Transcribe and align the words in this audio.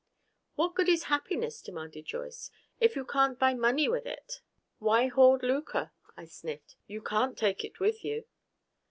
"What 0.55 0.73
good 0.73 0.89
is 0.89 1.03
happiness," 1.13 1.61
demanded 1.61 2.05
Joyce, 2.07 2.49
"if 2.79 2.95
you 2.95 3.05
can't 3.05 3.37
buy 3.37 3.53
money 3.53 3.87
with 3.87 4.07
it?" 4.07 4.41
"Why 4.79 5.05
hoard 5.05 5.43
lucre?" 5.43 5.91
I 6.17 6.25
sniffed. 6.25 6.75
"You 6.87 7.03
can't 7.03 7.37
take 7.37 7.63
it 7.63 7.79
with 7.79 8.03
you." 8.03 8.25